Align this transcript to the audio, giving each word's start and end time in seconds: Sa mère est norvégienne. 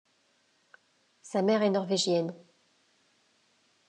Sa 1.21 1.43
mère 1.43 1.61
est 1.61 1.69
norvégienne. 1.69 2.33